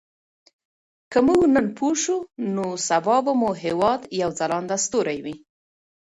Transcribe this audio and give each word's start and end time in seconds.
که 1.11 1.19
موږ 1.27 1.41
نن 1.55 1.65
پوه 1.77 1.93
شو 2.03 2.17
نو 2.53 2.65
سبا 2.87 3.15
به 3.25 3.33
مو 3.39 3.51
هېواد 3.63 4.01
یو 4.21 4.29
ځلانده 4.39 4.77
ستوری 4.85 5.19
وي. 5.25 5.35